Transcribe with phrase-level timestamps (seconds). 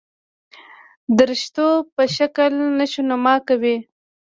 [1.19, 1.65] درشتو
[1.95, 3.77] په شکل نشونما کوي.